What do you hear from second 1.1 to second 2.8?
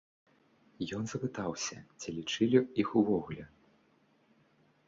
запытаўся, ці лічылі